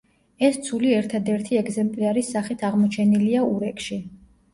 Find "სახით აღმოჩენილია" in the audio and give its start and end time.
2.37-3.45